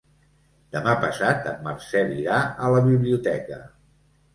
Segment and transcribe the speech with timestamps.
[0.75, 3.67] Demà passat en Marcel irà a la biblioteca.